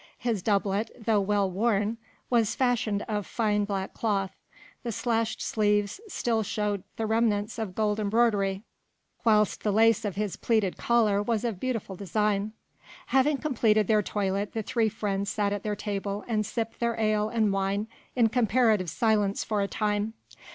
His 0.17 0.41
doublet 0.41 0.89
though 1.05 1.21
well 1.21 1.47
worn 1.47 1.99
was 2.27 2.55
fashioned 2.55 3.03
of 3.03 3.27
fine 3.27 3.65
black 3.65 3.93
cloth, 3.93 4.31
the 4.81 4.91
slashed 4.91 5.43
sleeves 5.43 6.01
still 6.07 6.41
showed 6.41 6.81
the 6.97 7.05
remnants 7.05 7.59
of 7.59 7.75
gold 7.75 7.99
embroidery, 7.99 8.63
whilst 9.23 9.61
the 9.61 9.71
lace 9.71 10.03
of 10.03 10.15
his 10.15 10.37
pleated 10.37 10.75
collar 10.75 11.21
was 11.21 11.43
of 11.43 11.59
beautiful 11.59 11.95
design. 11.95 12.53
Having 13.13 13.37
completed 13.37 13.85
their 13.85 14.01
toilet 14.01 14.53
the 14.53 14.63
three 14.63 14.89
friends 14.89 15.29
sat 15.29 15.53
at 15.53 15.61
their 15.61 15.75
table 15.75 16.23
and 16.27 16.47
sipped 16.47 16.79
their 16.79 16.99
ale 16.99 17.29
and 17.29 17.53
wine 17.53 17.87
in 18.15 18.27
comparative 18.29 18.89
silence 18.89 19.43
for 19.43 19.61
a 19.61 19.67
time. 19.67 20.15